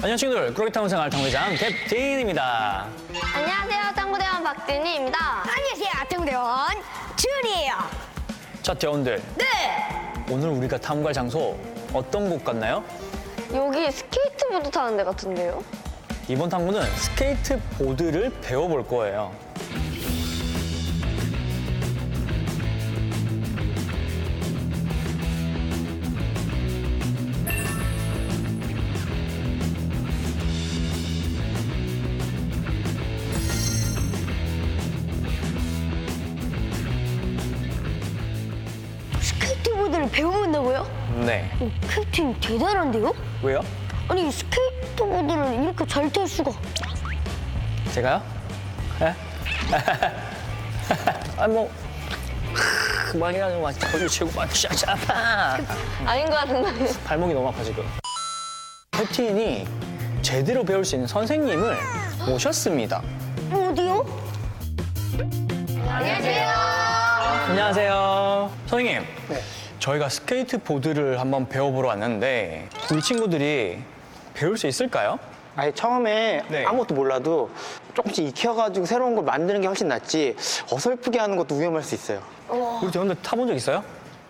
안녕 0.00 0.16
친구들 0.16 0.54
꾸러기 0.54 0.88
탐구생활 0.88 1.10
대장 1.10 1.54
캡틴입니다 1.56 2.86
안녕하세요. 3.34 3.94
탐구대원 3.96 4.44
박준희입니다. 4.44 5.18
안녕하세요. 5.42 5.88
아청대원 6.00 6.68
준이에요. 7.16 7.74
자 8.62 8.74
대원들 8.74 9.20
네. 9.36 9.44
오늘 10.30 10.50
우리가 10.50 10.78
탐구할 10.78 11.12
장소 11.12 11.58
어떤 11.92 12.30
곳 12.30 12.44
같나요? 12.44 12.84
여기 13.52 13.90
스케이트보드 13.90 14.70
타는 14.70 14.96
데 14.96 15.04
같은데요? 15.04 15.62
이번 16.28 16.48
탐구는 16.48 16.82
스케이트보드를 16.94 18.30
배워볼 18.40 18.86
거예요 18.86 19.34
배워본다고요? 40.10 40.86
네 41.26 41.50
어, 41.60 41.70
캡틴 41.88 42.38
대단한데요? 42.40 43.12
왜요? 43.42 43.60
아니 44.08 44.30
스케이트보드를 44.32 45.62
이렇게 45.62 45.86
잘 45.86 46.10
탈 46.10 46.26
수가. 46.26 46.50
제가요? 47.92 48.22
예? 49.02 49.14
아뭐 51.36 51.70
그만이라도 53.12 53.60
막 53.60 53.74
거리 53.78 54.08
치고 54.08 54.30
막 54.34 54.54
샤샤파 54.54 55.58
아닌 56.06 56.26
것 56.26 56.34
같은데. 56.36 56.92
발목이 57.04 57.34
너무 57.34 57.48
아파 57.48 57.62
지금 57.62 57.84
캡틴이 58.92 59.66
제대로 60.22 60.64
배울 60.64 60.84
수 60.84 60.94
있는 60.96 61.06
선생님을 61.06 61.76
모셨습니다 62.26 63.02
어디요? 63.52 64.04
안녕하세요. 65.90 66.48
안녕하세요. 67.48 68.50
선생님. 68.66 69.04
저희가 69.88 70.10
스케이트 70.10 70.58
보드를 70.58 71.18
한번 71.18 71.48
배워보러 71.48 71.88
왔는데 71.88 72.68
우리 72.92 73.00
친구들이 73.00 73.78
배울 74.34 74.58
수 74.58 74.66
있을까요? 74.66 75.18
아예 75.56 75.72
처음에 75.72 76.42
네. 76.48 76.64
아무것도 76.66 76.94
몰라도 76.94 77.50
조금씩 77.94 78.26
익혀가지고 78.26 78.84
새로운 78.84 79.14
걸 79.14 79.24
만드는 79.24 79.62
게 79.62 79.66
훨씬 79.66 79.88
낫지 79.88 80.36
어설프게 80.70 81.18
하는 81.18 81.36
것도 81.38 81.54
위험할 81.56 81.82
수 81.82 81.94
있어요. 81.94 82.20
우리 82.82 82.90
대원들 82.92 83.16
타본 83.22 83.48
적 83.48 83.54
있어요? 83.54 83.82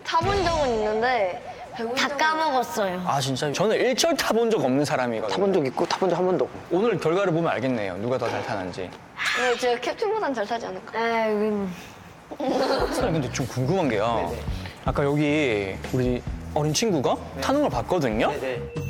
타본 0.05 0.45
적은 0.45 0.69
있는데 0.75 1.43
다 1.97 2.07
까먹었어요. 2.07 3.03
아 3.05 3.19
진짜 3.19 3.51
저는 3.51 3.75
일절 3.75 4.15
타본 4.15 4.49
적 4.49 4.63
없는 4.63 4.85
사람이거든요. 4.85 5.33
타본 5.35 5.51
적 5.53 5.65
있고 5.65 5.85
타본 5.85 6.09
적 6.09 6.17
한 6.17 6.25
번도 6.25 6.45
없고. 6.45 6.77
오늘 6.77 6.97
결과를 6.97 7.33
보면 7.33 7.51
알겠네요. 7.51 7.97
누가 7.97 8.17
더 8.17 8.29
잘 8.29 8.41
타는지. 8.45 8.89
네, 9.37 9.57
제가 9.57 9.81
캡틴보단 9.81 10.33
잘 10.33 10.47
타지 10.47 10.65
않을까? 10.67 11.27
에이, 11.27 11.67
선생님 12.37 13.13
근데 13.13 13.31
좀 13.33 13.45
궁금한 13.47 13.89
게요. 13.89 14.33
아까 14.85 15.03
여기 15.03 15.75
우리 15.93 16.21
어린 16.53 16.73
친구가 16.73 17.15
타는 17.41 17.61
걸 17.61 17.69
봤거든요. 17.69 18.31
네네. 18.31 18.89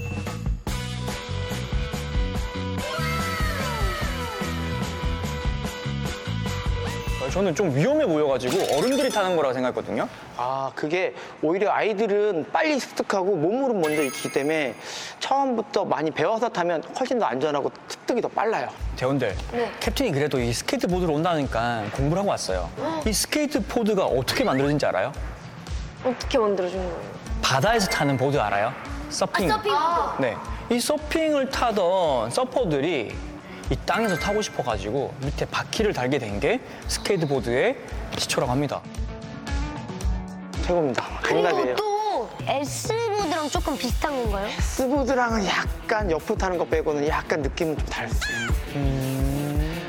저는 7.30 7.54
좀 7.54 7.76
위험해 7.76 8.08
보여가지고 8.08 8.76
어른들이 8.76 9.10
타는 9.12 9.36
거라고 9.36 9.54
생각했거든요. 9.54 10.10
아 10.36 10.72
그게 10.74 11.14
오히려 11.44 11.72
아이들은 11.72 12.48
빨리 12.52 12.80
습득하고 12.80 13.36
몸으로 13.36 13.76
먼저 13.76 14.02
익히기 14.02 14.32
때문에 14.34 14.74
처음부터 15.20 15.86
많이 15.86 16.10
배워서 16.10 16.50
타면 16.50 16.84
훨씬 17.00 17.20
더 17.20 17.26
안전하고 17.26 17.72
습득이 17.88 18.22
더 18.22 18.28
빨라요. 18.30 18.70
대원들, 18.96 19.36
네. 19.52 19.72
캡틴이 19.80 20.12
그래도 20.12 20.40
이 20.40 20.52
스케이트보드로 20.52 21.14
온다니까 21.14 21.84
공부를 21.96 22.22
하고 22.22 22.32
왔어요. 22.32 22.68
이 23.06 23.14
스케이트보드가 23.14 24.06
어떻게 24.06 24.44
만들어진지 24.44 24.88
알아요? 24.88 25.14
어떻게 26.04 26.38
만들어진 26.38 26.78
거예요? 26.80 27.02
바다에서 27.42 27.88
타는 27.88 28.18
보드 28.18 28.38
알아요? 28.38 28.74
서핑. 29.10 29.50
네. 30.20 30.36
이 30.70 30.80
서핑을 30.80 31.50
타던 31.50 32.30
서퍼들이 32.32 33.16
이 33.72 33.76
땅에서 33.86 34.16
타고 34.16 34.42
싶어가지고 34.42 35.14
밑에 35.20 35.46
바퀴를 35.46 35.94
달게 35.94 36.18
된 36.20 36.40
게 36.40 36.60
스케이트보드의 36.88 37.76
시초라고 38.18 38.52
합니다. 38.52 38.82
최고입니다. 40.66 41.04
정답이에요. 41.28 41.64
그리고 41.64 41.76
또 41.76 42.30
S보드랑 42.46 43.50
조금 43.50 43.78
비슷한 43.78 44.24
건가요? 44.24 44.48
S보드랑은 44.60 45.46
약간 45.46 46.10
옆으로 46.12 46.38
타는 46.38 46.58
것 46.58 46.70
빼고는 46.70 47.08
약간 47.08 47.42
느낌은 47.42 47.78
좀 47.78 47.86
다르어요. 47.88 48.14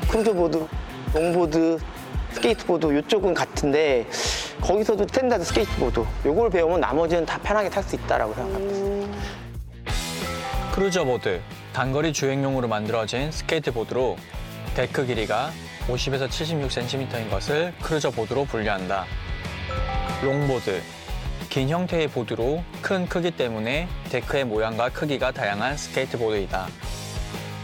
cruiser보드, 0.09 0.67
longboard, 1.13 1.79
스케이트보드 2.33 2.97
이쪽은 2.99 3.33
같은데 3.33 4.07
거기서도 4.61 5.03
스탠다드 5.07 5.43
스케이트보드 5.43 6.05
요걸 6.25 6.49
배우면 6.49 6.79
나머지는 6.79 7.25
다 7.25 7.39
편하게 7.41 7.69
탈 7.69 7.83
수 7.83 7.95
있다라고 7.95 8.33
생각합니다. 8.33 9.17
크루저 10.73 11.03
보드, 11.03 11.41
단거리 11.73 12.13
주행용으로 12.13 12.67
만들어진 12.67 13.31
스케이트보드로 13.31 14.17
데크 14.75 15.05
길이가 15.05 15.51
50에서 15.87 16.29
76cm인 16.29 17.29
것을 17.29 17.73
크루저 17.81 18.11
보드로 18.11 18.45
분류한다. 18.45 19.05
롱보드, 20.23 20.81
긴 21.49 21.67
형태의 21.67 22.07
보드로 22.07 22.63
큰 22.81 23.07
크기 23.07 23.31
때문에 23.31 23.89
데크의 24.09 24.45
모양과 24.45 24.89
크기가 24.89 25.31
다양한 25.31 25.75
스케이트보드이다. 25.75 26.67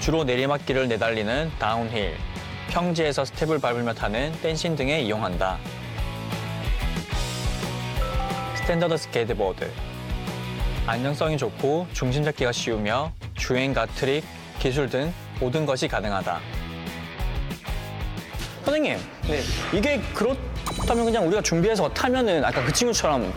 주로 0.02 0.24
내리막길을 0.24 0.88
내달리는 0.90 1.52
다운힐, 1.60 2.16
평지에서 2.78 3.26
스텝을 3.26 3.58
밟으며 3.58 3.92
타는 3.92 4.34
dancing 4.44 4.76
등에 4.76 5.02
이용한다. 5.02 5.58
스탠더드 8.56 8.98
스케이트보드, 8.98 9.68
안정성이 10.86 11.40
좋고 11.40 11.88
중심 11.92 12.24
잡기가 12.24 12.52
쉬우며 12.52 13.12
주행과 13.36 13.88
트릭, 13.88 14.24
기술 14.60 14.88
등 14.88 15.12
모든 15.40 15.66
것이 15.66 15.88
가능하다. 15.88 16.40
선생님, 18.64 19.00
네. 19.28 19.42
이게 19.74 20.00
그렇다면 20.14 21.06
그냥 21.06 21.26
우리가 21.26 21.42
준비해서 21.42 21.92
타면은 21.92 22.46
아까 22.46 22.64
그 22.64 22.72
친구처럼 22.72 23.34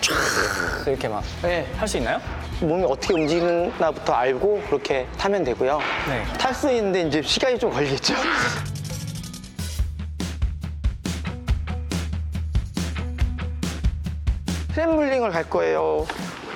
촤 0.00 0.88
이렇게 0.88 1.06
막 1.06 1.22
할 1.76 1.86
수 1.86 1.92
네. 1.92 1.98
있나요? 1.98 2.20
몸이 2.60 2.84
어떻게 2.84 3.14
움직이나부터 3.14 4.12
알고 4.12 4.62
그렇게 4.66 5.06
타면 5.16 5.44
되고요. 5.44 5.78
네. 6.08 6.24
탈 6.38 6.52
수 6.52 6.68
있는데 6.72 7.02
이제 7.02 7.22
시간이 7.22 7.56
좀 7.56 7.70
걸리겠죠. 7.70 8.14
트램펄린을 14.84 15.30
갈 15.30 15.44
거예요. 15.44 16.06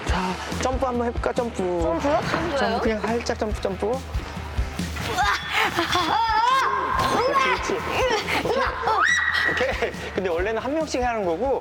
자, 0.06 0.32
점프 0.62 0.86
한번 0.86 1.08
해볼까? 1.08 1.30
점프. 1.34 1.58
점프요? 1.82 2.20
점프 2.58 2.80
그냥 2.80 3.00
살짝 3.02 3.38
점프 3.38 3.60
점프. 3.60 3.92
그렇지, 7.26 7.44
그렇지. 7.44 7.72
오케이. 8.46 9.68
오케이. 9.68 9.92
근데 10.14 10.30
원래는 10.30 10.62
한 10.62 10.72
명씩 10.72 11.02
하는 11.02 11.26
거고 11.26 11.60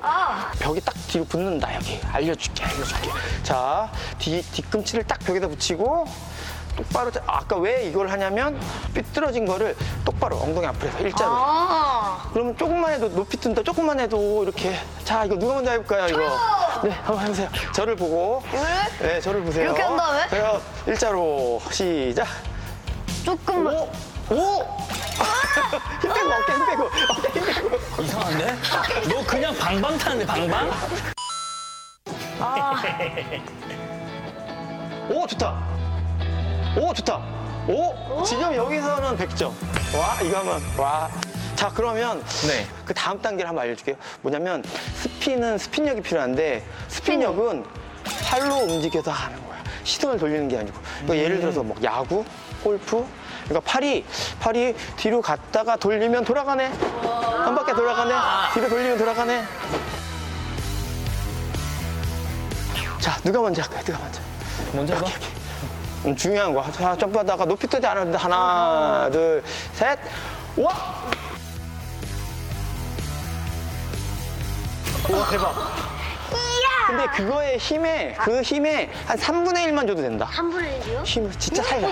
벽이 0.58 0.80
딱 0.80 0.94
뒤로 1.08 1.24
붙는다 1.26 1.74
여기. 1.74 2.00
알려줄게, 2.10 2.64
알려줄게. 2.64 3.10
자, 3.42 3.90
뒤 4.18 4.40
뒤꿈치를 4.40 5.04
딱 5.04 5.18
벽에다 5.18 5.46
붙이고 5.48 6.06
똑바로 6.76 7.08
자- 7.12 7.22
아까 7.26 7.56
왜 7.56 7.84
이걸 7.84 8.10
하냐면 8.10 8.58
삐뚤어진 8.94 9.46
거를 9.46 9.76
똑바로 10.04 10.36
엉덩이 10.38 10.66
앞으로 10.66 10.88
해서 10.90 10.98
일자로. 11.00 11.30
아, 11.32 12.28
그러면 12.32 12.56
조금만 12.56 12.92
해도 12.94 13.08
높이 13.10 13.36
뜬다. 13.36 13.62
조금만 13.62 14.00
해도 14.00 14.42
이렇게. 14.42 14.74
자, 15.04 15.24
이거 15.24 15.36
누가 15.36 15.54
먼저 15.54 15.70
해볼까요, 15.70 16.08
이거? 16.08 16.18
네, 16.84 16.90
한번 16.90 17.20
해보세요. 17.24 17.48
저를 17.74 17.96
보고. 17.96 18.42
네, 19.00 19.18
저를 19.18 19.42
보세요. 19.42 19.64
이렇게 19.64 19.80
한 19.80 19.96
다음에? 19.96 20.28
제가 20.28 20.60
일자로 20.86 21.62
시작. 21.70 22.26
조금만. 23.24 23.74
오! 23.74 23.88
오! 24.28 24.34
힘 26.02 26.12
빼고, 26.12 26.30
어깨 26.30 26.52
힘 26.52 26.66
빼고, 26.66 26.90
어깨 27.08 27.40
힘 27.40 27.46
빼고. 27.46 28.02
이상한데? 28.02 28.56
너 29.08 29.24
그냥 29.26 29.56
방방 29.56 29.96
타는데 29.96 30.26
방방? 30.26 30.70
오, 35.08 35.26
좋다. 35.26 35.62
오, 36.78 36.92
좋다. 36.92 37.16
오, 37.66 38.22
지금 38.24 38.54
여기서는 38.54 39.16
100점. 39.16 39.46
와, 39.96 40.20
이거 40.22 40.36
한번, 40.38 40.62
와. 40.76 41.08
자, 41.56 41.70
그러면 41.74 42.22
네. 42.46 42.66
그 42.84 42.92
다음 42.92 43.20
단계를 43.20 43.48
한번 43.48 43.64
알려줄게요. 43.64 43.96
뭐냐면 44.22 44.62
스피는 44.96 45.58
스핀력이 45.58 46.00
필요한데 46.02 46.64
스핀력은 46.88 47.64
팔로 48.24 48.56
움직여서 48.56 49.10
하는 49.10 49.36
거야. 49.46 49.62
시선을 49.84 50.18
돌리는 50.18 50.48
게 50.48 50.58
아니고. 50.58 50.78
그러니까 51.02 51.16
예를 51.16 51.40
들어서 51.40 51.62
뭐 51.62 51.76
야구, 51.82 52.24
골프. 52.62 53.04
그러니까 53.44 53.70
팔이 53.70 54.04
팔이 54.40 54.74
뒤로 54.96 55.20
갔다가 55.20 55.76
돌리면 55.76 56.24
돌아가네. 56.24 56.66
한 56.66 57.54
바퀴 57.54 57.72
돌아가네. 57.72 58.14
뒤로 58.54 58.68
돌리면 58.68 58.98
돌아가네. 58.98 59.44
자, 63.00 63.18
누가 63.22 63.40
먼저 63.42 63.62
할까요? 63.62 63.82
누가 63.84 63.98
먼저? 63.98 64.20
먼저 64.72 64.94
해봐. 64.94 65.06
음, 66.06 66.16
중요한 66.16 66.54
거. 66.54 66.70
자, 66.72 66.96
점프하다가 66.96 67.44
높이 67.44 67.66
뜨지 67.66 67.86
않았는데 67.86 68.16
하나, 68.18 69.08
둘, 69.12 69.42
셋. 69.74 69.98
와! 70.56 71.10
우와, 75.08 75.28
대박. 75.30 75.54
근데 76.86 77.06
그거의 77.16 77.56
힘에, 77.58 78.14
그 78.20 78.42
힘에 78.42 78.90
한 79.06 79.16
3분의 79.18 79.66
1만 79.68 79.86
줘도 79.86 80.02
된다. 80.02 80.26
한 80.30 80.50
분의 80.50 80.80
1이요? 80.80 81.04
힘을 81.04 81.30
진짜 81.38 81.62
살려. 81.62 81.88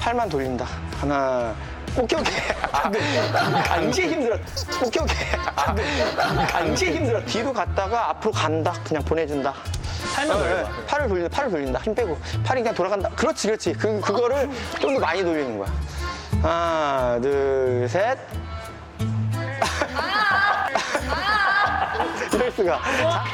팔만 0.00 0.28
돌린다. 0.28 0.66
하나. 1.00 1.54
오케이, 1.98 2.18
오케이. 2.18 2.34
아, 2.72 2.90
아, 3.70 3.76
이제 3.80 4.08
힘들어. 4.08 4.36
오케이, 4.84 5.02
오케이. 5.02 5.18
아, 5.54 5.74
아, 6.54 6.60
이제 6.62 6.92
힘들어. 6.92 7.22
뒤로 7.26 7.52
갔다가 7.52 8.08
앞으로 8.10 8.32
간다. 8.32 8.72
그냥 8.84 9.02
보내준다. 9.04 9.54
팔만 10.14 10.36
어, 10.36 10.40
돌려. 10.40 10.58
예. 10.60 10.66
팔을 10.86 11.08
돌린다, 11.08 11.36
팔을 11.36 11.50
돌린다. 11.50 11.80
힘 11.80 11.94
빼고. 11.94 12.18
팔이 12.44 12.62
그냥 12.62 12.74
돌아간다. 12.74 13.10
그렇지, 13.10 13.46
그렇지. 13.48 13.72
그, 13.74 14.00
그거를 14.00 14.48
좀 14.80 14.94
더 14.94 15.00
많이 15.00 15.22
돌리는 15.22 15.58
거야. 15.58 15.68
하나, 16.42 17.18
둘, 17.20 17.86
셋. 17.88 18.18
수가. 22.52 22.80
자. 22.98 23.24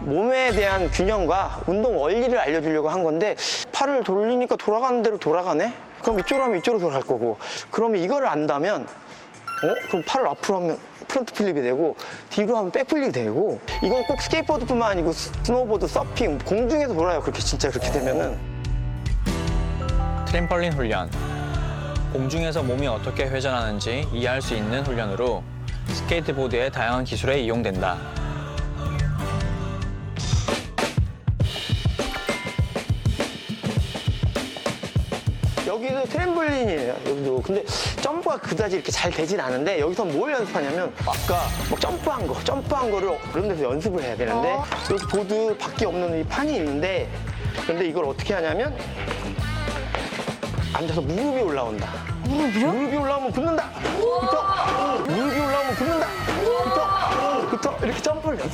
몸에 0.00 0.50
대한 0.52 0.90
균형과 0.90 1.62
운동 1.66 2.00
원리를 2.00 2.36
알려주려고 2.36 2.88
한 2.88 3.04
건데 3.04 3.36
팔을 3.72 4.02
돌리니까 4.02 4.56
돌아가는 4.56 5.02
대로 5.02 5.18
돌아가네? 5.18 5.72
그럼 6.02 6.18
이쪽으로 6.18 6.44
하면 6.44 6.58
이쪽으로 6.58 6.80
돌아갈 6.80 7.02
거고 7.02 7.38
그러면 7.70 8.00
이거를 8.00 8.26
안다면 8.26 8.82
어? 8.82 9.74
그럼 9.88 10.02
팔을 10.06 10.26
앞으로 10.28 10.56
하면 10.56 10.78
front 11.06 11.34
flip이 11.34 11.60
되고 11.62 11.96
뒤로 12.30 12.56
하면 12.56 12.70
back 12.70 12.88
flip이 12.88 13.12
되고 13.12 13.60
이건 13.82 14.04
꼭 14.04 14.20
스케이트보드뿐만 14.22 14.92
아니고 14.92 15.12
스노보드, 15.12 15.86
서핑, 15.86 16.38
공중에서 16.38 16.94
돌아요 16.94 17.20
그렇게 17.20 17.40
진짜 17.40 17.68
그렇게 17.68 17.90
되면은 17.92 18.38
트램펄린 20.26 20.72
훈련. 20.72 21.10
공중에서 22.12 22.62
몸이 22.62 22.86
어떻게 22.86 23.24
회전하는지 23.24 24.08
이해할 24.12 24.40
수 24.40 24.54
있는 24.54 24.84
훈련으로 24.84 25.42
스케이트보드의 25.90 26.70
다양한 26.70 27.04
기술에 27.04 27.40
이용된다. 27.40 27.98
여기도 35.66 36.04
트램펄린이에요 36.04 36.94
여기도. 37.06 37.42
근데 37.42 37.64
점프가 38.02 38.38
그다지 38.38 38.76
이렇게 38.76 38.90
잘 38.90 39.10
되진 39.10 39.40
않은데 39.40 39.78
여기서 39.80 40.04
뭘 40.04 40.32
연습하냐면 40.32 40.92
아까 41.00 41.46
뭐 41.68 41.78
점프한 41.78 42.26
거 42.26 42.34
점프한 42.42 42.90
거를 42.90 43.16
그런 43.32 43.48
데서 43.48 43.62
연습을 43.64 44.02
해야 44.02 44.16
되는데 44.16 44.58
여기 44.90 45.06
보드 45.06 45.56
밖에 45.58 45.86
없는 45.86 46.20
이 46.20 46.24
판이 46.24 46.56
있는데 46.56 47.08
근데 47.66 47.86
이걸 47.86 48.04
어떻게 48.06 48.34
하냐면 48.34 48.76
앉아서 50.72 51.00
무릎이 51.02 51.40
올라온다. 51.40 51.88
무릎이요? 52.24 52.72
무릎이 52.72 52.96
올라오면 52.96 53.32
붙는다. 53.32 53.70
붙어 53.70 54.98
무릎이 55.06 55.39
붙는다. 55.80 56.06
붙어 56.64 57.46
붙어 57.48 57.78
이렇게 57.82 58.02
점프를 58.02 58.38
거야 58.38 58.50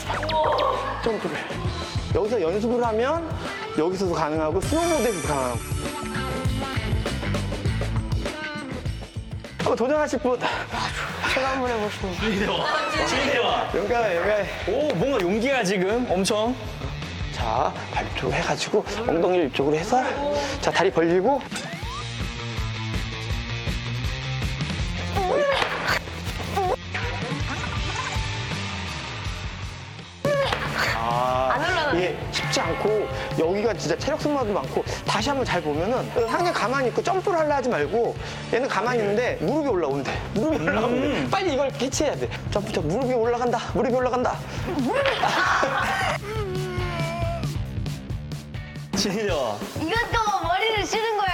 점프를. 1.02 1.36
여기서 2.14 2.40
연습을 2.40 2.84
하면 2.86 3.28
여기서도 3.76 4.12
가능하고 4.12 4.60
스노보드에서도 4.60 5.26
가능하고. 5.26 5.58
한번 9.58 9.76
도전하실 9.76 10.20
분. 10.20 10.38
제가 11.34 11.50
한번 11.50 11.70
해보겠습니다. 11.70 12.46
용감해 13.74 14.16
용감해. 14.16 14.46
오, 14.68 14.94
뭔가 14.94 15.20
용기가 15.20 15.64
지금 15.64 16.06
엄청. 16.08 16.54
자, 17.32 17.72
발 17.92 18.06
이쪽으로 18.06 18.32
해가지고 18.32 18.84
엉덩이를 19.06 19.48
이쪽으로 19.48 19.76
해서 19.76 20.02
자, 20.60 20.70
다리 20.70 20.90
벌리고 20.90 21.42
않고 32.86 33.08
여기가 33.38 33.74
진짜 33.74 33.96
체력 33.98 34.20
승마도 34.20 34.52
많고 34.52 34.84
다시 35.06 35.28
한번 35.28 35.44
잘 35.44 35.60
보면은 35.60 36.08
상대 36.28 36.52
가만히 36.52 36.88
있고 36.88 37.02
점프를 37.02 37.38
하려 37.40 37.54
하지 37.56 37.68
말고 37.68 38.16
얘는 38.52 38.68
가만히 38.68 39.00
있는데 39.00 39.38
무릎이 39.40 39.68
올라온대 39.68 40.12
무릎이 40.34 40.62
올라오는데 40.64 41.30
빨리 41.30 41.54
이걸 41.54 41.70
캐치해야 41.70 42.14
돼 42.16 42.28
점프 42.50 42.72
점프 42.72 42.88
무릎이 42.88 43.12
올라간다 43.14 43.58
무릎이 43.74 43.94
올라간다 43.94 44.36
진짜. 48.96 49.18
이것도 49.76 50.42
머리를 50.42 50.84
쓰는 50.84 51.16
거야. 51.18 51.28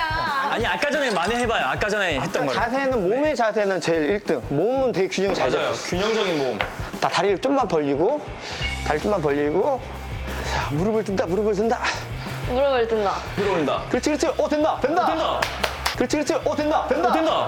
아니, 0.51 0.67
아까 0.67 0.91
전에 0.91 1.11
많이 1.13 1.35
해봐요. 1.37 1.65
아까 1.67 1.89
전에 1.89 2.21
했던 2.21 2.45
걸. 2.47 2.55
자세는 2.55 3.09
몸의 3.09 3.37
자세는 3.37 3.81
제일 3.81 4.19
1등. 4.19 4.43
몸은 4.53 4.93
되게 4.93 5.09
균형이 5.09 5.35
잘 5.35 5.49
맞아요. 5.49 5.73
잡혀. 5.73 5.89
균형적인 5.89 6.39
몸. 6.39 6.59
다 7.01 7.09
다리를 7.09 7.39
좀만 7.39 7.69
벌리고, 7.69 8.21
다리 8.87 9.01
좀만 9.01 9.23
벌리고, 9.23 9.81
자, 9.81 10.02
무릎을 10.73 11.05
든다, 11.05 11.27
무릎을 11.27 11.55
든다. 11.55 11.81
무릎을 12.49 12.89
든다. 12.89 13.15
들어온다. 13.37 13.83
그렇지, 13.89 14.11
그렇지. 14.11 14.27
어, 14.27 14.49
된다, 14.49 14.79
된다. 14.81 15.07
된다. 15.07 15.41
그렇지, 15.97 16.17
그렇지. 16.17 16.35
어, 16.35 16.57
된다, 16.57 16.87
된다. 16.89 17.09
어, 17.09 17.13
된다. 17.13 17.47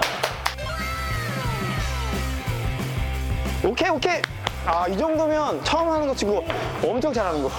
오케이, 3.63 3.89
오케이. 3.89 4.21
아, 4.65 4.87
이 4.87 4.97
정도면 4.97 5.63
처음 5.63 5.89
하는 5.89 6.07
거 6.07 6.15
치고 6.15 6.45
엄청 6.83 7.11
잘하는 7.13 7.43
거. 7.43 7.51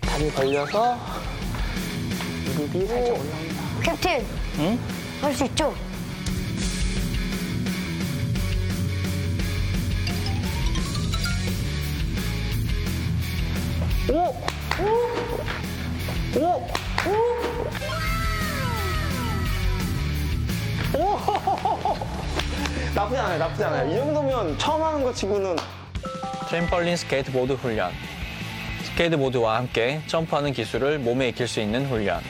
다리 0.00 0.30
벌려서 0.30 0.96
무릎이 2.56 2.86
살짝 2.86 3.08
올라온다. 3.14 3.62
캡틴. 3.82 4.26
응? 4.58 4.78
할 5.22 5.34
수 5.34 5.44
있죠? 5.44 5.74
나쁘지 22.94 23.16
않아요, 23.16 23.38
나쁘지 23.38 23.64
않아요. 23.64 23.90
이 23.90 23.96
정도면 23.96 24.58
처음 24.58 24.82
하는 24.82 25.04
거 25.04 25.12
치고는 25.14 25.56
트램펄린 26.48 26.96
스케이트보드 26.96 27.52
훈련. 27.54 27.92
스케이트보드와 28.84 29.56
함께 29.58 30.00
점프하는 30.06 30.52
기술을 30.52 30.98
몸에 30.98 31.28
익힐 31.28 31.46
수 31.46 31.60
있는 31.60 31.86
훈련. 31.86 32.20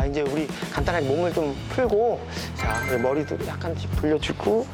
자, 0.00 0.06
이제 0.06 0.22
우리 0.22 0.46
간단하게 0.72 1.06
몸을 1.08 1.34
좀 1.34 1.54
풀고, 1.68 2.26
자, 2.56 2.80
그리고 2.88 3.06
머리도 3.06 3.36
약간씩 3.46 4.00
돌려주고. 4.00 4.66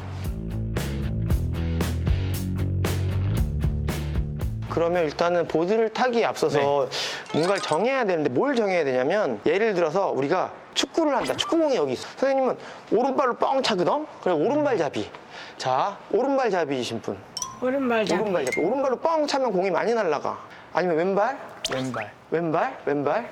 그러면 4.69 5.03
일단은 5.03 5.45
보드를 5.49 5.89
타기에 5.91 6.23
앞서서 6.23 6.87
뭔가를 7.33 7.61
정해야 7.61 8.05
되는데 8.05 8.29
뭘 8.29 8.55
정해야 8.55 8.85
되냐면 8.85 9.41
예를 9.45 9.73
들어서 9.73 10.11
우리가 10.11 10.53
축구를 10.75 11.13
한다. 11.17 11.35
축구공이 11.35 11.75
여기 11.75 11.93
있어. 11.93 12.07
선생님은 12.15 12.57
오른발로 12.91 13.33
뻥 13.35 13.61
차거든? 13.61 14.05
그래, 14.21 14.33
오른발잡이. 14.33 15.09
자, 15.57 15.97
오른발잡이이신 16.11 17.01
분. 17.01 17.17
오른발잡이. 17.61 18.21
오른발잡이. 18.21 18.61
오른발로 18.65 18.95
뻥 18.99 19.27
차면 19.27 19.51
공이 19.51 19.71
많이 19.71 19.93
날아가. 19.93 20.37
아니면 20.71 20.95
왼발? 20.95 21.37
왼발. 21.73 22.16
왼발? 22.29 22.77
왼발? 22.85 23.29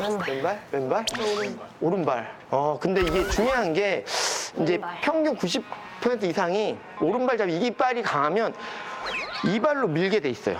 왼발? 0.00 0.60
왼발? 0.70 1.04
오른발. 1.80 2.32
어, 2.50 2.78
근데 2.80 3.00
이게 3.00 3.28
중요한 3.28 3.72
게 3.72 4.04
이제 4.60 4.80
평균 5.02 5.36
90% 5.36 6.22
이상이 6.22 6.78
오른발 7.00 7.38
잡이 7.38 7.56
이 7.56 7.70
발이 7.72 8.02
강하면 8.02 8.54
이 9.46 9.58
발로 9.60 9.88
밀게 9.88 10.20
돼 10.20 10.30
있어요. 10.30 10.58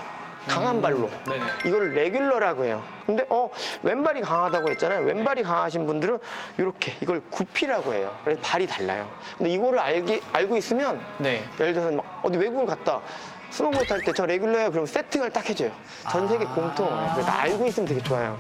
강한 0.48 0.80
발로. 0.80 1.10
네네. 1.26 1.44
이걸 1.66 1.92
regular라고 1.92 2.64
해요. 2.64 2.82
근데 3.04 3.24
어 3.28 3.50
왼발이 3.82 4.20
강하다고 4.20 4.70
했잖아요. 4.70 5.04
왼발이 5.04 5.42
강하신 5.42 5.86
분들은 5.86 6.18
이렇게 6.58 6.92
이걸 7.00 7.20
goofy라고 7.30 7.92
해요. 7.92 8.16
그래서 8.24 8.40
발이 8.42 8.66
달라요. 8.68 9.10
근데 9.36 9.50
이거를 9.50 9.78
알기 9.80 10.22
알고 10.32 10.56
있으면 10.56 11.00
네. 11.18 11.42
예를 11.58 11.72
들어서 11.72 11.90
막 11.96 12.20
어디 12.22 12.38
외국을 12.38 12.64
갔다 12.66 13.00
스노보드 13.50 13.86
탈 13.86 14.00
때 14.02 14.12
저 14.12 14.26
regular야 14.26 14.70
그러면 14.70 14.86
세팅을 14.86 15.30
딱 15.30 15.48
해줘요. 15.48 15.72
전 16.10 16.28
세계 16.28 16.44
공통어예요. 16.44 17.12
그래서 17.14 17.30
알고 17.30 17.66
있으면 17.66 17.88
되게 17.88 18.02
좋아요. 18.02 18.38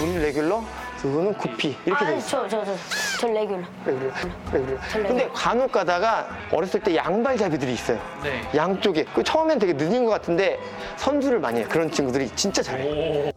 우리 0.00 0.18
regular, 0.18 0.64
그거는 1.02 1.34
goofy 1.34 1.76
이렇게 1.84 2.04
돼 2.04 2.10
아니, 2.12 2.18
있어요. 2.18 2.48
저, 2.48 2.64
저, 2.64 2.64
저, 2.64 2.76
저 3.18 3.26
regular. 3.26 3.62
regular, 3.84 4.12
regular. 4.52 4.78
근데 5.08 5.28
간혹 5.34 5.72
가다가 5.72 6.28
어렸을 6.52 6.80
때 6.80 6.94
양발잡이들이 6.94 7.72
있어요. 7.72 7.98
네. 8.22 8.40
양쪽에. 8.54 9.04
그 9.14 9.24
처음엔 9.24 9.58
되게 9.58 9.76
느린 9.76 10.04
것 10.04 10.12
같은데 10.12 10.58
선수를 10.96 11.40
많이 11.40 11.60
해요. 11.60 11.68
그런 11.68 11.90
친구들이 11.90 12.30
진짜 12.36 12.62
잘해요. 12.62 13.32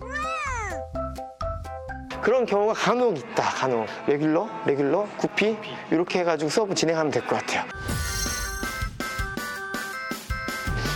그런 2.21 2.45
경우가 2.45 2.73
간혹 2.73 3.17
있다, 3.17 3.41
간혹. 3.41 3.87
regular, 4.05 4.47
regular, 4.67 5.07
goofy, 5.17 5.57
이렇게 5.89 6.19
해가지고 6.19 6.51
수업을 6.51 6.75
진행하면 6.75 7.11
될 7.11 7.25
것 7.25 7.39
같아요. 7.39 7.63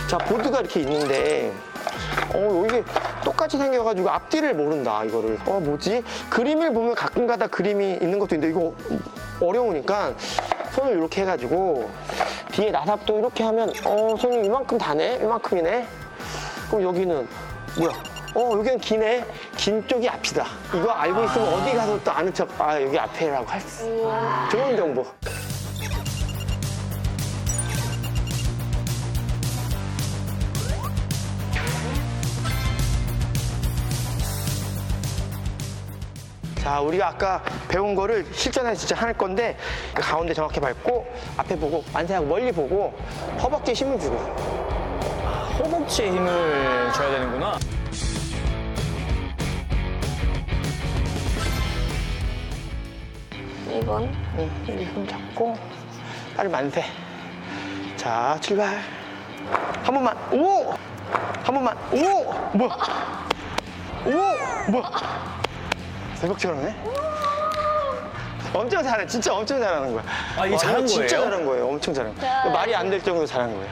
자, 0.08 0.18
보드가 0.18 0.60
이렇게 0.60 0.80
있는데, 0.80 1.52
어, 2.34 2.64
이게 2.66 2.84
똑같이 3.24 3.58
생겨가지고 3.58 4.10
앞뒤를 4.10 4.54
모른다, 4.54 5.04
이거를. 5.04 5.38
어, 5.46 5.60
뭐지? 5.60 6.02
그림을 6.30 6.72
보면 6.72 6.94
가끔 6.94 7.26
가다 7.26 7.46
그림이 7.46 7.98
있는 8.00 8.18
것도 8.18 8.34
있는데, 8.34 8.50
이거 8.50 8.74
어려우니까 9.40 10.14
손을 10.72 10.94
이렇게 10.94 11.22
해가지고, 11.22 11.90
뒤에 12.52 12.70
나삽도 12.70 13.18
이렇게 13.18 13.44
하면, 13.44 13.70
어, 13.84 14.16
손이 14.18 14.46
이만큼 14.46 14.78
다네? 14.78 15.20
이만큼이네? 15.22 15.86
그럼 16.68 16.82
여기는, 16.82 17.28
뭐야? 17.78 17.92
어, 18.34 18.52
여기는 18.58 18.78
기네? 18.78 19.24
긴 19.56 19.86
쪽이 19.88 20.08
앞이다. 20.08 20.44
이거 20.74 20.90
알고 20.90 21.24
있으면 21.24 21.54
어디 21.54 21.72
가서 21.74 21.98
또 22.04 22.10
아는 22.10 22.34
척, 22.34 22.48
아, 22.60 22.80
여기 22.80 22.98
앞에라고 22.98 23.46
할 23.46 23.60
수. 23.62 23.84
좋은 24.50 24.76
정보. 24.76 25.06
자, 36.66 36.80
우리가 36.80 37.10
아까 37.10 37.40
배운 37.68 37.94
거를 37.94 38.26
실전에서 38.32 38.74
진짜 38.74 38.96
할 39.00 39.14
건데 39.14 39.56
그 39.94 40.02
가운데 40.02 40.34
정확히 40.34 40.58
밟고 40.58 41.06
앞에 41.36 41.54
보고 41.54 41.84
만세하고 41.92 42.26
멀리 42.26 42.50
보고 42.50 42.92
허벅지에 43.40 43.72
힘을 43.72 44.00
주고. 44.00 44.16
허벅지에 45.60 46.08
힘을 46.08 46.92
줘야 46.92 47.10
되는구나. 47.10 47.58
이번 53.70 54.02
응, 54.36 54.50
여기 54.68 54.84
힘 54.86 55.06
잡고. 55.06 55.56
빨리 56.36 56.48
만세. 56.48 56.84
자 57.96 58.36
출발. 58.40 58.80
한 59.84 59.94
번만. 59.94 60.16
오! 60.32 60.74
한 61.44 61.54
번만. 61.54 61.76
오! 61.92 62.56
뭐야? 62.56 62.76
오! 64.04 64.70
뭐야 64.72 65.15
새벽처럼 66.16 66.60
해? 66.66 66.74
엄청 68.54 68.82
잘해 68.82 69.06
진짜 69.06 69.34
엄청 69.34 69.60
잘하는 69.60 69.92
거야 69.92 70.02
아, 70.38 70.46
이게 70.46 70.54
와, 70.54 70.58
잘한 70.60 70.86
진짜 70.86 71.06
거예요? 71.18 71.24
잘한 71.30 71.46
거예요 71.46 71.68
엄청 71.68 71.92
잘한 71.92 72.14
거예요 72.16 72.50
말이 72.52 72.74
안 72.74 72.88
될 72.90 73.02
정도로 73.02 73.26
잘한 73.26 73.52
거예요 73.54 73.70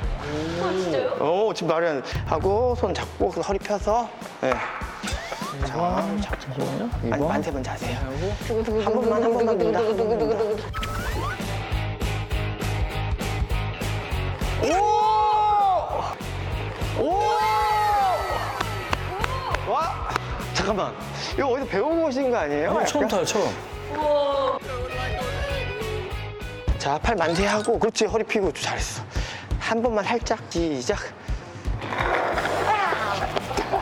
진짜요? 0.82 1.10
오 1.20 1.54
지금 1.54 1.68
말이 1.72 1.86
안 1.86 2.02
돼. 2.02 2.08
하고 2.26 2.74
손 2.74 2.92
잡고 2.92 3.30
그 3.30 3.40
허리 3.40 3.58
펴서 3.58 4.08
네. 4.42 4.52
자 5.64 6.04
잡고 6.20 6.90
아니, 7.10 7.22
만세 7.26 7.50
먼저 7.50 7.70
하세요 7.70 7.96
한 7.96 8.92
번만 8.92 9.22
한 9.22 9.32
번만 9.32 9.58
봅니다 9.58 9.80
오! 14.62 14.93
잠깐만. 20.64 20.94
이거 21.34 21.48
어디서 21.48 21.66
배우고 21.68 22.06
오신 22.06 22.30
거 22.30 22.38
아니에요? 22.38 22.70
어, 22.70 22.84
처음 22.86 23.04
약간? 23.04 23.08
타요, 23.18 23.24
처음. 23.26 23.54
자, 26.78 26.98
팔 27.02 27.14
만세하고, 27.16 27.78
그렇지. 27.78 28.06
허리 28.06 28.24
펴고 28.24 28.50
잘했어. 28.52 29.02
한 29.60 29.82
번만 29.82 30.02
살짝, 30.04 30.38
시작. 30.48 30.98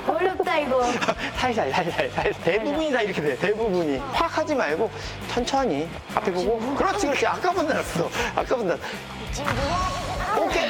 어렵다, 0.09 0.59
이거. 0.59 0.83
살살, 1.39 1.71
살살, 1.71 2.11
살살. 2.11 2.33
대부분이 2.43 2.91
다 2.93 3.03
이렇게 3.03 3.23
돼. 3.23 3.37
대부분이. 3.37 3.99
확 4.13 4.39
하지 4.39 4.53
말고, 4.53 4.91
천천히. 5.29 5.89
앞에 6.17 6.33
보고. 6.33 6.75
그렇지, 6.75 7.07
그렇지. 7.07 7.27
아까보다 7.29 7.75
낫어. 7.75 8.11
아까보다 8.35 8.75
낫어. 8.75 10.43
오케이. 10.45 10.69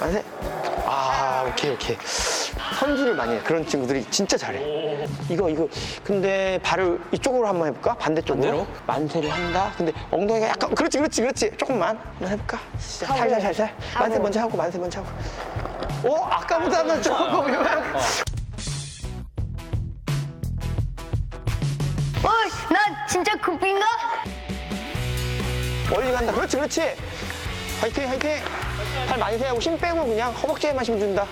만세. 0.00 0.24
아, 0.86 1.44
오케이, 1.46 1.70
오케이. 1.72 1.98
선수를 2.74 3.14
많이 3.14 3.34
해. 3.34 3.40
그런 3.40 3.66
친구들이 3.66 4.04
진짜 4.10 4.36
잘해. 4.36 5.06
이거, 5.28 5.48
이거. 5.48 5.68
근데 6.04 6.58
발을 6.62 7.00
이쪽으로 7.12 7.46
한번 7.46 7.68
해볼까? 7.68 7.94
반대쪽으로. 7.94 8.42
반대로? 8.42 8.66
만세를 8.86 9.30
한다. 9.30 9.72
근데 9.76 9.92
엉덩이가 10.10 10.48
약간, 10.48 10.74
그렇지, 10.74 10.98
그렇지, 10.98 11.20
그렇지. 11.22 11.50
조금만. 11.56 11.96
한번 11.96 12.28
해볼까? 12.30 12.58
시작. 12.78 13.06
살살, 13.16 13.40
살살. 13.40 13.74
만세 13.98 14.18
먼저 14.18 14.40
하고, 14.40 14.56
만세 14.56 14.78
먼저 14.78 15.00
하고. 15.00 16.08
오, 16.08 16.16
아까보다는 16.24 17.02
조금 17.02 17.48
이만. 17.48 17.78
어, 22.24 22.28
나 22.72 23.06
진짜 23.06 23.32
급인가? 23.36 23.86
멀리 25.90 26.12
간다. 26.12 26.32
그렇지, 26.32 26.56
그렇지. 26.56 26.80
화이팅, 27.80 28.08
화이팅. 28.08 28.30
팔 29.08 29.18
많이 29.18 29.38
세하고 29.38 29.60
힘 29.60 29.78
빼고 29.78 30.04
그냥 30.06 30.32
허벅지에만 30.32 30.84
힘 30.84 30.98
준다. 30.98 31.26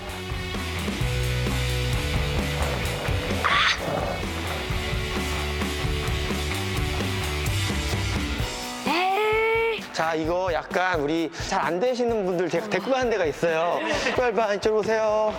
에이. 8.87 9.83
자, 9.93 10.13
이거 10.13 10.51
약간 10.53 10.99
우리 11.01 11.31
잘 11.49 11.61
안 11.65 11.79
되시는 11.79 12.25
분들 12.25 12.49
데, 12.49 12.59
데리고 12.69 12.91
가는 12.91 13.09
데가 13.09 13.25
있어요. 13.25 13.79
빨리 14.15 14.57
이쪽으로 14.57 14.79
오세요. 14.81 15.33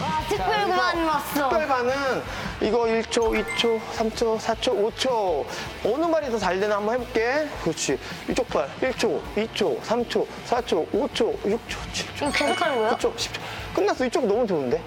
와, 0.00 0.20
특별관 0.28 1.04
왔어. 1.04 1.48
특별반은 1.48 2.22
이거 2.60 2.80
1초, 2.84 3.44
2초, 3.56 3.80
3초, 3.96 4.38
4초, 4.38 4.92
5초. 4.92 5.44
어느 5.84 6.04
말이 6.06 6.30
더 6.30 6.38
잘 6.38 6.60
되나 6.60 6.76
한번 6.76 6.94
해볼게. 6.94 7.48
그렇지. 7.62 7.98
이쪽 8.28 8.48
발 8.48 8.68
1초, 8.80 9.20
2초, 9.36 9.80
3초, 9.80 10.26
4초, 10.48 10.90
5초, 10.92 11.42
6초, 11.42 11.58
7초. 11.92 12.16
이거 12.16 12.30
계속 12.30 12.62
하는 12.62 12.76
거야? 12.78 12.90
9초, 12.96 13.14
10초. 13.16 13.40
끝났어. 13.74 14.04
이쪽 14.06 14.26
너무 14.26 14.46
좋은데? 14.46 14.80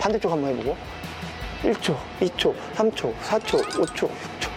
반대쪽 0.00 0.30
한번 0.32 0.50
해보고. 0.52 0.76
1초, 1.62 1.96
2초, 2.20 2.54
3초, 2.76 3.12
4초, 3.20 3.62
5초, 3.64 4.08
6초, 4.08 4.48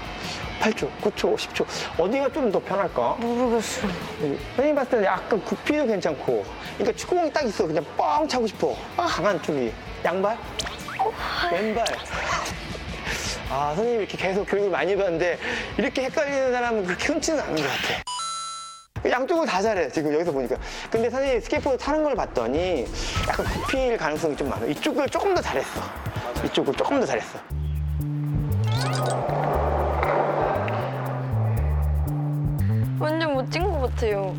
8초, 0.61 0.89
9초, 1.01 1.35
10초. 1.35 1.65
어디가 1.99 2.31
좀 2.31 2.51
더 2.51 2.59
편할까? 2.59 3.15
모르겠어. 3.19 3.87
음, 3.87 4.37
선생님 4.55 4.75
봤을 4.75 4.91
때는 4.91 5.05
약간 5.05 5.43
구피도 5.43 5.87
괜찮고. 5.87 6.45
그러니까 6.77 6.97
축구공이 6.97 7.33
딱 7.33 7.43
있어. 7.45 7.65
그냥 7.65 7.83
뻥 7.97 8.27
차고 8.27 8.45
싶어. 8.47 8.75
강한 8.95 9.41
쪽이. 9.41 9.71
양발? 10.05 10.37
왼발? 11.51 11.85
아, 13.49 13.73
선생님이 13.75 14.03
이렇게 14.03 14.17
계속 14.17 14.45
교육을 14.45 14.69
많이 14.69 14.95
받는데 14.95 15.39
이렇게 15.77 16.03
헷갈리는 16.03 16.51
사람은 16.53 16.85
그렇게 16.85 17.07
흔치는 17.07 17.39
않은 17.39 17.55
것 17.55 17.63
같아. 17.63 18.01
양쪽을 19.09 19.47
다 19.47 19.61
잘해, 19.63 19.89
지금 19.89 20.13
여기서 20.13 20.31
보니까. 20.31 20.55
근데 20.91 21.09
선생님이 21.09 21.41
스케이트보드 21.41 21.83
타는 21.83 22.03
걸 22.03 22.15
봤더니 22.15 22.85
약간 23.27 23.45
goofy일 23.47 23.97
가능성이 23.97 24.37
좀 24.37 24.47
많아. 24.49 24.67
이쪽을 24.67 25.09
조금 25.09 25.33
더 25.33 25.41
잘했어. 25.41 25.81
이쪽을 26.45 26.73
조금 26.73 26.99
더 26.99 27.05
잘했어. 27.05 27.39
완전 32.99 33.33
멋진 33.33 33.63
것 33.63 33.79
같아요. 33.81 34.35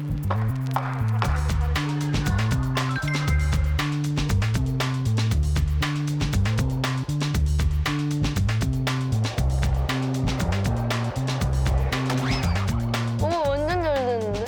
어머 13.21 13.49
완전 13.49 13.83
잘 13.83 13.95
됐는데? 13.95 14.45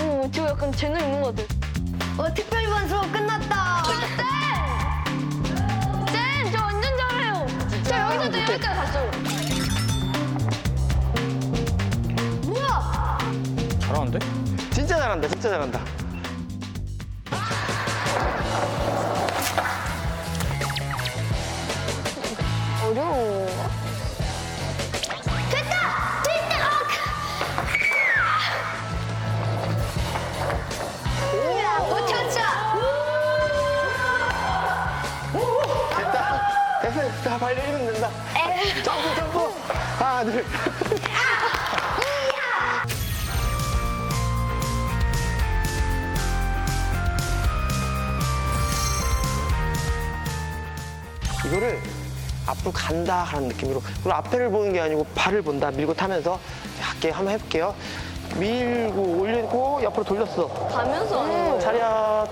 어머 0.00 0.30
저 0.30 0.44
약간 0.48 0.72
재능 0.72 1.00
있는 1.00 1.22
것 1.22 1.36
같아. 1.36 1.48
어떻게 2.18 2.44
한다, 15.12 15.28
진짜 15.28 15.48
잘한다. 15.48 15.80
어려워. 22.84 23.46
됐다! 25.50 26.22
됐다! 26.24 26.54
아, 31.64 31.78
못 31.78 32.06
쳤어! 32.08 32.40
됐다. 35.96 36.16
됐어, 36.82 36.96
됐다. 37.02 37.38
발 37.38 37.54
내리면 37.54 37.92
된다. 37.92 38.10
점프, 38.82 39.14
점프. 39.14 39.38
하나, 39.98 40.24
둘. 40.24 40.44
이거를 51.52 51.78
앞으로 52.46 52.72
간다 52.72 53.22
하는 53.24 53.48
느낌으로 53.48 53.82
그리고 53.82 54.12
앞에를 54.12 54.50
보는 54.50 54.72
게 54.72 54.80
아니고 54.80 55.04
발을 55.14 55.42
본다 55.42 55.70
밀고 55.70 55.92
타면서 55.92 56.40
할게 56.80 57.10
한번 57.10 57.34
해볼게요 57.34 57.74
밀고 58.38 59.20
올리고 59.20 59.82
옆으로 59.82 60.02
돌렸어 60.02 60.48
가면서 60.68 61.22
하는 61.22 61.44
거예요. 61.44 61.60
차렷 61.60 62.28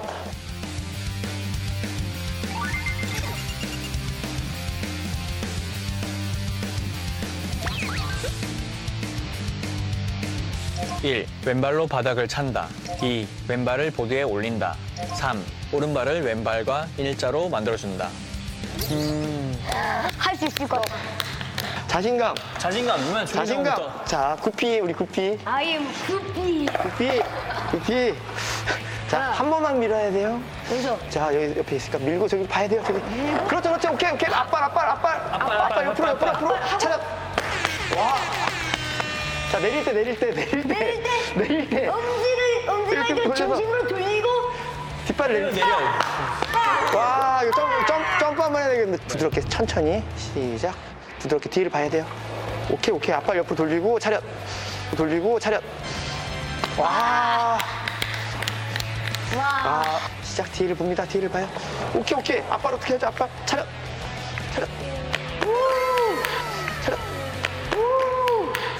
일 11.03 11.27
왼발로 11.47 11.87
바닥을 11.87 12.29
찬다. 12.29 12.69
2. 13.03 13.27
왼발을 13.49 13.91
보드에 13.91 14.23
올린다. 14.23 14.77
3. 15.19 15.43
오른발을 15.73 16.23
왼발과 16.23 16.89
일자로 16.99 17.49
만들어준다. 17.49 18.11
할 20.19 20.37
수 20.37 20.47
있을 20.47 20.69
것 20.69 20.81
같아. 20.83 20.95
자신감. 21.89 22.35
자신감, 22.59 23.01
누면 23.01 23.27
자신감. 23.27 24.05
자 24.05 24.37
구피 24.41 24.81
우리 24.81 24.93
구피. 24.93 25.39
I 25.45 25.67
am 25.67 25.87
구피. 26.07 26.67
구피 26.67 27.21
구피. 27.71 28.15
자 29.09 29.33
한 29.33 29.51
번만 29.51 29.79
밀어야 29.79 30.11
돼요. 30.13 30.41
그래서. 30.69 30.97
자 31.09 31.27
여기 31.35 31.59
옆에 31.59 31.77
있으니까 31.77 31.99
밀고 31.99 32.29
저기 32.29 32.47
봐야 32.47 32.69
돼요 32.69 32.83
저기. 32.87 33.01
그렇죠 33.49 33.71
그렇죠. 33.71 33.91
오케이 33.93 34.11
오케이. 34.13 34.33
앞발 34.33 34.63
앞발 34.65 34.87
앞발 34.89 35.17
앞발 35.33 35.57
앞발 35.61 35.87
옆으로 35.87 36.09
옆으로 36.11 36.29
옆으로. 36.31 36.57
차렷 36.79 37.01
와자 37.97 39.59
내릴 39.61 39.85
때 39.85 39.93
내릴 39.93 40.19
때 40.19 40.31
내릴 40.33 40.63
때. 40.63 40.75
내릴 41.35 41.71
때 41.71 41.89
엄지를, 41.89 42.69
엄지를 42.71 42.93
이렇게 43.05 43.13
이렇게 43.15 43.23
돌려서. 43.25 43.57
중심으로 43.57 43.89
돌리고 43.89 44.00
뒷발 45.21 45.33
내릴 45.33 45.53
때 45.53 45.61
내려. 45.61 45.77
와, 46.97 47.43
이거 47.43 47.53
점프, 47.53 47.87
점프, 47.87 48.19
점프 48.19 48.43
한번 48.43 48.63
해야 48.63 48.71
되겠는데. 48.71 49.05
부드럽게 49.05 49.41
천천히. 49.43 50.03
시작. 50.17 50.75
부드럽게 51.19 51.51
뒤를 51.51 51.71
봐야 51.71 51.91
돼요. 51.91 52.07
오케이, 52.71 52.95
오케이. 52.95 53.15
앞발 53.15 53.37
옆으로 53.39 53.57
돌리고, 53.57 53.99
차렷. 53.99 54.23
돌리고, 54.97 55.39
차렷. 55.39 55.63
와. 56.79 57.59
아, 59.37 60.01
시작. 60.23 60.51
뒤를 60.53 60.75
봅니다. 60.75 61.05
뒤를 61.05 61.29
봐요. 61.29 61.47
오케이, 61.95 62.19
오케이. 62.19 62.43
앞발 62.49 62.75
어떻게 62.75 62.95
하죠? 62.95 63.09
앞발. 63.09 63.29
차렷. 63.45 63.67
차렷. 64.55 64.69
차렷. 66.83 66.99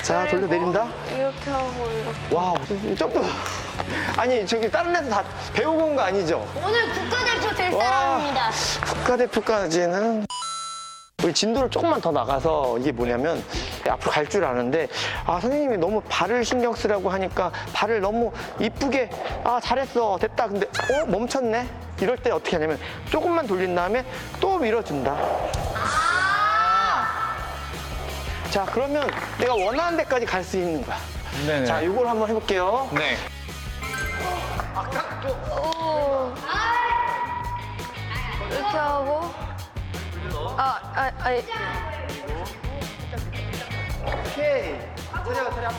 자, 0.03 0.27
돌려 0.29 0.47
내린다. 0.47 0.89
이렇게 1.15 1.51
하고 1.51 1.91
이렇게. 1.91 2.35
와, 2.35 2.55
점프. 2.97 3.21
아니, 4.17 4.47
저기 4.47 4.71
다른 4.71 4.95
애들 4.97 5.09
다 5.11 5.25
배우고 5.55 5.85
온 5.85 5.97
거 5.97 6.03
아니죠? 6.03 6.47
오늘 6.65 6.89
국가대표 6.93 7.55
될 7.55 7.73
와. 7.75 7.85
사람입니다. 7.85 8.51
국가대표까지는 8.87 10.27
우리 11.23 11.35
진도를 11.35 11.69
조금만 11.69 12.01
더 12.01 12.11
나가서 12.11 12.79
이게 12.79 12.93
뭐냐면 12.93 13.45
앞으로 13.87 14.11
갈 14.11 14.27
줄 14.27 14.43
아는데 14.43 14.89
아 15.27 15.39
선생님이 15.39 15.77
너무 15.77 16.01
발을 16.09 16.43
신경 16.47 16.75
쓰라고 16.75 17.11
하니까 17.11 17.53
발을 17.75 18.01
너무 18.01 18.33
이쁘게 18.59 19.11
아 19.45 19.61
잘했어 19.63 20.17
됐다 20.19 20.49
근데 20.49 20.67
어 20.67 21.05
멈췄네 21.05 21.69
이럴 22.01 22.17
때 22.17 22.31
어떻게 22.31 22.57
하냐면 22.57 22.79
조금만 23.11 23.47
돌린 23.47 23.75
다음에 23.75 24.03
또 24.41 24.57
밀어준다 24.57 25.15
자 28.51 28.65
그러면 28.73 29.07
내가 29.39 29.55
원하는 29.55 29.99
데까지 29.99 30.25
갈 30.25 30.43
수 30.43 30.57
있는 30.57 30.83
거야 30.85 30.97
네네. 31.47 31.67
자 31.67 31.83
이걸 31.83 32.09
한번 32.09 32.31
해볼게요 32.31 32.89
네. 32.93 33.17
이렇게 38.51 38.77
하고. 38.77 39.33
아, 40.57 40.81
아, 40.95 41.11
아니. 41.21 41.39
오케이 44.07 44.79
자리야 45.25 45.51
자리 45.51 45.67
앞에 45.67 45.77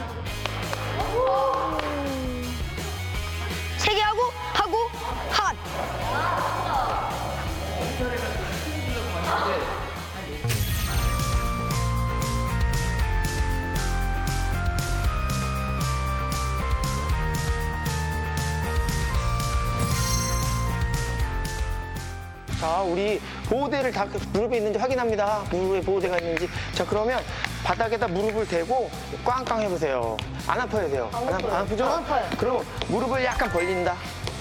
우리 22.91 23.21
보호대를 23.47 23.91
다 23.91 24.05
무릎에 24.33 24.57
있는지 24.57 24.77
확인합니다. 24.77 25.43
무릎에 25.49 25.81
보호대가 25.81 26.17
있는지. 26.17 26.49
자, 26.73 26.85
그러면 26.85 27.23
바닥에다 27.63 28.07
무릎을 28.07 28.47
대고 28.47 28.89
꽝꽝 29.23 29.61
해보세요. 29.61 30.17
안 30.45 30.59
아파야 30.59 30.89
돼요. 30.89 31.09
안, 31.13 31.33
아파, 31.33 31.47
안 31.47 31.61
아프죠? 31.61 31.85
안 31.85 31.91
아파요. 31.99 32.25
그럼 32.37 32.65
무릎을 32.89 33.23
약간 33.23 33.49
벌린다. 33.49 33.95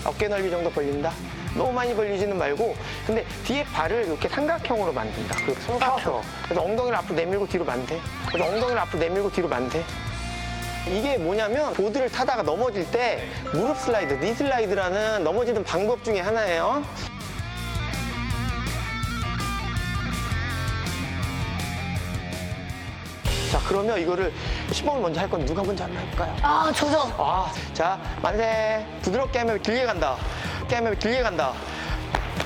어깨 0.04 0.26
넓이 0.26 0.50
정도 0.50 0.70
벌린다. 0.70 1.12
너무 1.54 1.72
많이 1.72 1.94
벌리지는 1.94 2.38
말고, 2.38 2.76
근데 3.06 3.24
뒤에 3.44 3.64
발을 3.64 4.06
이렇게 4.06 4.28
삼각형으로 4.28 4.92
만든다. 4.92 5.36
그 5.44 5.54
삼각형. 5.66 6.22
그래서 6.44 6.62
엉덩이를 6.62 6.96
앞으로 6.98 7.16
내밀고 7.16 7.46
뒤로 7.48 7.64
만대. 7.64 8.00
그래서 8.28 8.50
엉덩이를 8.50 8.78
앞으로 8.78 8.98
내밀고 9.00 9.32
뒤로 9.32 9.48
만대. 9.48 9.82
이게 10.88 11.18
뭐냐면 11.18 11.74
보드를 11.74 12.10
타다가 12.10 12.42
넘어질 12.42 12.90
때 12.90 13.28
무릎 13.52 13.76
슬라이드, 13.76 14.14
니 14.14 14.32
슬라이드라는 14.32 15.22
넘어지는 15.24 15.62
방법 15.64 16.02
중에 16.02 16.20
하나예요. 16.20 16.82
그러면 23.70 24.00
이거를 24.00 24.32
시범을 24.72 25.00
먼저 25.00 25.20
할 25.20 25.30
건데 25.30 25.46
누가 25.46 25.62
먼저 25.62 25.84
한번 25.84 26.02
해볼까요? 26.02 26.36
아, 26.42 26.72
조정. 26.74 27.08
아, 27.16 27.52
자, 27.72 28.00
만세. 28.20 28.84
부드럽게 29.00 29.38
하면 29.38 29.62
길게 29.62 29.86
간다. 29.86 30.16
부드럽게 30.54 30.74
하면 30.74 30.98
길게 30.98 31.22
간다. 31.22 31.52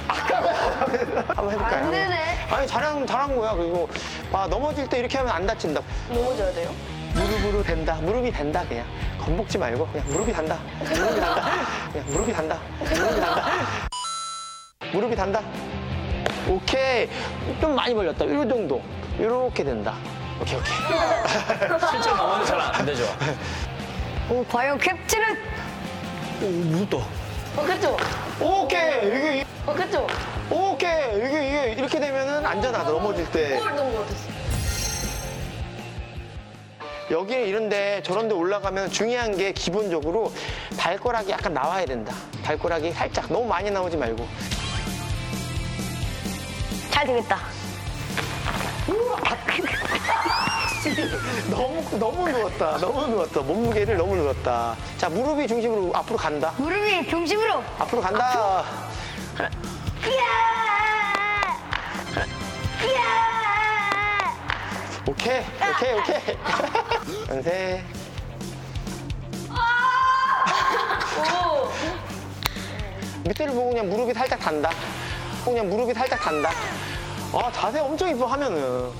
아까 0.07 0.37
한번 1.29 1.51
해볼까요? 1.51 1.85
안 1.87 1.91
되네. 1.91 2.47
아니, 2.51 2.67
잘한, 2.67 3.07
잘한 3.07 3.35
거야. 3.37 3.55
그리고, 3.55 3.89
아, 4.35 4.47
넘어질 4.51 4.87
때 4.87 4.99
이렇게 4.99 5.17
하면 5.17 5.33
안 5.33 5.47
다친다. 5.47 5.81
넘어져야 6.11 6.53
돼요? 6.53 6.71
무릎으로 7.15 7.63
된다. 7.63 7.95
무릎이 8.03 8.31
된다, 8.31 8.63
그냥. 8.69 8.85
겁먹지 9.19 9.57
말고, 9.57 9.87
그냥 9.87 10.07
무릎이 10.09 10.31
단다. 10.31 10.59
무릎이 10.79 11.21
단다. 11.21 11.51
그냥 11.91 12.07
무릎이 12.11 12.33
단다. 12.35 12.59
무릎이 12.81 13.01
단다. 13.21 13.51
무릎이 14.93 15.17
단다. 15.17 15.41
오케이. 16.51 17.09
좀 17.63 17.75
많이 17.75 17.95
벌렸다. 17.95 18.27
이 18.27 18.29
정도. 18.47 18.83
이렇게 19.19 19.65
된다. 19.65 19.95
오케이, 20.41 20.57
오케이. 20.57 20.75
실제로 21.91 22.17
넘어도 22.17 22.45
잘안 22.45 22.87
되죠. 22.87 23.05
오, 24.31 24.45
과연 24.45 24.79
캡틴은 24.79 25.39
오, 26.43 26.47
무섭다. 26.47 26.97
어, 27.57 27.63
그쵸? 27.65 27.97
오케이. 28.41 29.07
이게, 29.07 29.47
어, 29.67 29.73
그쵸? 29.75 30.07
오케이. 30.51 31.17
이게, 31.17 31.27
이게 31.49 31.75
이렇게 31.79 32.01
되면은 32.01 32.45
안전하다. 32.45 32.91
넘어질 32.91 33.31
때. 33.31 33.57
꼴던 33.59 33.93
것 33.95 34.01
같았어. 34.01 34.35
여기 37.11 37.35
이런데 37.35 38.03
저런데 38.03 38.35
올라가면 38.35 38.91
중요한 38.91 39.37
게 39.37 39.53
기본적으로 39.53 40.33
발가락이 40.79 41.31
약간 41.31 41.53
나와야 41.53 41.85
된다. 41.85 42.15
발가락이 42.43 42.93
살짝 42.93 43.31
너무 43.31 43.47
많이 43.47 43.71
나오지 43.71 43.97
말고. 43.97 44.27
잘 46.91 47.07
되겠다. 47.07 47.39
너무 51.51 51.83
너무 51.99 52.29
누웠다. 52.29 52.77
너무 52.79 53.07
누웠다. 53.07 53.41
몸무게를 53.41 53.97
너무 53.97 54.15
누웠다. 54.17 54.77
자 54.99 55.09
무릎이 55.09 55.47
중심으로 55.49 55.91
앞으로 55.95 56.19
간다. 56.19 56.53
무릎이 56.59 57.09
중심으로. 57.09 57.63
앞으로 57.79 58.03
간다. 58.03 58.65
이야! 60.07 60.23
이야! 62.87 63.01
오케이 65.09 65.41
오케이 65.41 65.95
오케이. 65.99 66.21
연세. 67.31 67.83
밑에를 73.25 73.55
보고 73.55 73.71
그냥 73.71 73.89
무릎이 73.89 74.13
살짝 74.13 74.39
단다. 74.39 74.71
그냥 75.45 75.69
무릎이 75.71 75.95
살짝 75.95 76.21
단다. 76.21 76.51
아, 77.37 77.51
자세 77.51 77.81
엄청 77.81 78.09
이뻐 78.09 78.27
하면은. 78.27 78.93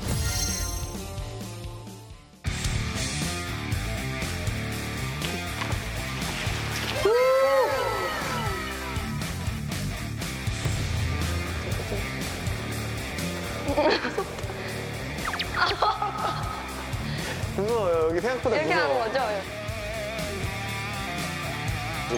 무서워요. 17.57 18.09
여기 18.11 18.21
생각보다 18.21 18.57
이렇게 18.57 18.73
하는 18.73 18.89
무서워. 18.89 19.05
거죠? 19.05 19.21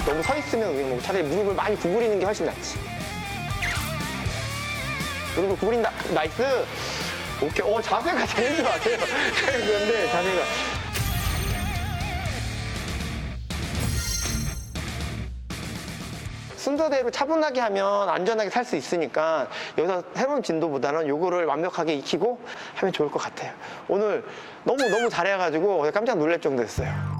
너무 0.04 0.22
서 0.22 0.36
있으면 0.36 0.74
그냥 0.74 0.90
뭐 0.90 1.00
차라리 1.00 1.24
무릎을 1.24 1.54
많이 1.54 1.76
구부리는 1.76 2.18
게 2.18 2.24
훨씬 2.24 2.46
낫지. 2.46 2.95
무릎을 5.36 5.56
구부린다. 5.58 5.90
nice. 6.14 6.42
오케이. 7.42 7.70
어, 7.74 7.80
자세가 7.80 8.26
제일 8.34 8.56
좋아요. 8.56 8.78
그런데 8.80 10.06
자세가. 10.10 10.42
순서대로 16.56 17.10
차분하게 17.10 17.60
하면 17.60 18.08
안전하게 18.08 18.50
탈 18.50 18.64
수 18.64 18.74
있으니까 18.76 19.46
여기서 19.78 20.02
새로운 20.14 20.42
진도보다는 20.42 21.06
요거를 21.06 21.44
완벽하게 21.44 21.94
익히고 21.94 22.40
하면 22.74 22.92
좋을 22.92 23.08
것 23.10 23.20
같아요. 23.20 23.52
오늘 23.86 24.24
너무 24.64 24.82
너무 24.88 25.08
잘해가지고 25.08 25.88
깜짝 25.92 26.18
놀랄 26.18 26.40
정도였어요. 26.40 27.15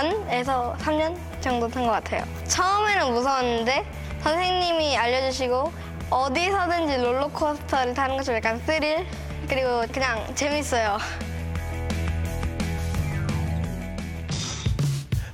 반에서 0.00 0.76
3년 0.78 1.16
정도 1.40 1.66
탄 1.66 1.84
것 1.84 1.90
같아요. 1.90 2.22
처음에는 2.46 3.12
무서웠는데 3.12 3.84
선생님이 4.22 4.96
알려주시고 4.96 5.72
어디서든지 6.10 6.96
롤러코스터를 6.98 7.92
타는 7.94 8.16
것처럼 8.16 8.36
약간 8.36 8.60
스릴 8.64 9.04
그리고 9.48 9.82
그냥 9.92 10.32
재밌어요. 10.36 10.96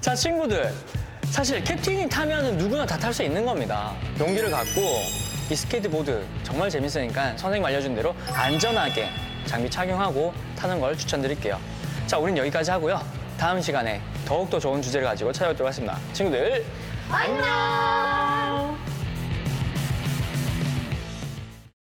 자, 0.01 0.15
친구들. 0.15 0.73
사실 1.27 1.63
캡틴이 1.63 2.09
타면 2.09 2.57
누구나 2.57 2.87
다 2.87 2.97
탈 2.97 3.13
수 3.13 3.23
있는 3.23 3.45
겁니다. 3.45 3.93
용기를 4.19 4.51
갖고 4.51 4.81
이 5.51 5.55
스케이트보드 5.55 6.25
정말 6.45 6.71
재밌으니까 6.71 7.37
선생님 7.37 7.63
알려준 7.63 7.95
대로 7.95 8.15
안전하게 8.33 9.11
장비 9.45 9.69
착용하고 9.69 10.33
타는 10.59 10.81
걸 10.81 10.97
추천드릴게요. 10.97 11.61
자, 12.07 12.17
우린 12.17 12.39
여기까지 12.39 12.71
하고요. 12.71 12.99
다음 13.37 13.61
시간에 13.61 14.01
더욱더 14.27 14.59
좋은 14.59 14.83
주제를 14.83 15.07
가지고 15.07 15.33
찾아오도록 15.33 15.67
하겠습니다. 15.67 15.99
친구들, 16.13 16.65
안녕! 17.11 18.66